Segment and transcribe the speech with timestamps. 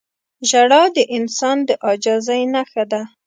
[0.49, 3.01] •ژړا د انسان د عاجزۍ نښه ده.